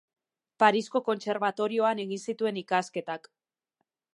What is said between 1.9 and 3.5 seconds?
egin zituen ikasketak.